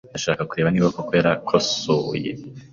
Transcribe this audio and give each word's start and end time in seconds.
Ndashaka 0.11 0.47
kureba 0.49 0.69
niba 0.71 0.93
koko 0.95 1.11
yarakosoye. 1.19 2.29